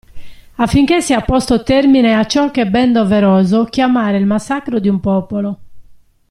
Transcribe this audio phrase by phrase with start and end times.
[0.55, 4.99] Affinché sia posto termine a ciò che è ben doveroso chiamare il massacro di un
[4.99, 5.59] popolo.